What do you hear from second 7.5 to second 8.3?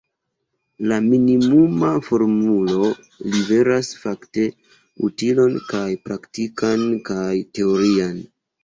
teorian.